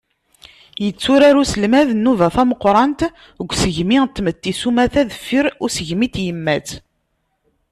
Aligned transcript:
Yetturar 0.83 1.35
uselmad 1.41 1.89
nnuba 1.97 2.27
tameqqṛant 2.35 3.01
deg 3.37 3.49
usegmi 3.53 3.99
n 4.05 4.07
tmetti 4.15 4.53
s 4.59 4.61
umata 4.69 5.01
deffir 5.09 5.45
n 5.51 5.55
usegmi 5.65 6.07
n 6.07 6.13
tyemmat. 6.13 6.69